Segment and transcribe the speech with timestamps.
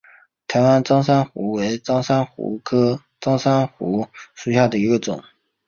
[0.47, 5.23] 台湾蕈珊瑚为蕈珊瑚科蕈珊瑚属下的一个种。